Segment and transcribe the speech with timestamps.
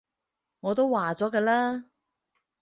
[0.61, 1.85] 我都話咗嘅啦